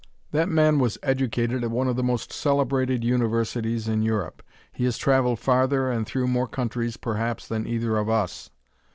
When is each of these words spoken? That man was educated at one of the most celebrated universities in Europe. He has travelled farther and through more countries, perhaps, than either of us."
That 0.31 0.49
man 0.49 0.79
was 0.79 0.97
educated 1.03 1.63
at 1.63 1.69
one 1.69 1.87
of 1.87 1.95
the 1.95 2.01
most 2.01 2.33
celebrated 2.33 3.03
universities 3.03 3.87
in 3.87 4.01
Europe. 4.01 4.41
He 4.73 4.85
has 4.85 4.97
travelled 4.97 5.37
farther 5.37 5.91
and 5.91 6.07
through 6.07 6.25
more 6.27 6.47
countries, 6.47 6.97
perhaps, 6.97 7.47
than 7.47 7.67
either 7.67 7.95
of 7.99 8.09
us." 8.09 8.49